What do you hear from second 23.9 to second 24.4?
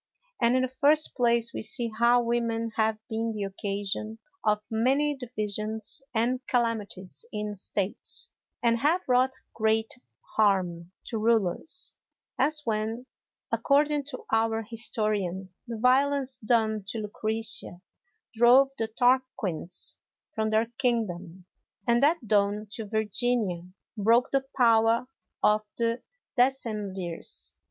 broke